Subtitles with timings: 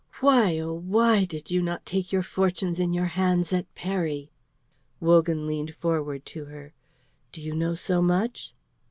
[0.19, 4.31] "Why, oh, why did you not take your fortunes in your hands at Peri?"
[4.99, 6.73] Wogan leaned forward to her.
[7.31, 8.55] "Do you know so much?"